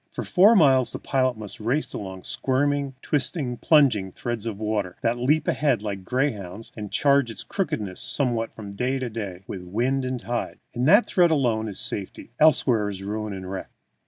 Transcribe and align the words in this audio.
For 0.09 0.23
four 0.23 0.55
miles 0.55 0.91
the 0.91 0.97
pilot 0.97 1.37
must 1.37 1.59
race 1.59 1.93
along 1.93 2.21
a 2.21 2.23
squirming, 2.23 2.95
twisting, 3.03 3.57
plunging 3.57 4.11
thread 4.11 4.47
of 4.47 4.57
water, 4.59 4.95
that 5.03 5.19
leaps 5.19 5.47
ahead 5.47 5.83
like 5.83 5.99
a 5.99 6.01
greyhound, 6.01 6.71
and 6.75 6.91
changes 6.91 7.29
its 7.35 7.43
crookedness 7.43 8.01
somewhat 8.01 8.55
from 8.55 8.73
day 8.73 8.97
to 8.97 9.11
day 9.11 9.43
with 9.45 9.61
wind 9.61 10.03
and 10.03 10.19
tide. 10.19 10.57
In 10.73 10.85
that 10.85 11.05
thread 11.05 11.29
alone 11.29 11.67
is 11.67 11.79
safety; 11.79 12.31
elsewhere 12.39 12.89
is 12.89 13.03
ruin 13.03 13.31
and 13.31 13.47
wreck. 13.51 13.69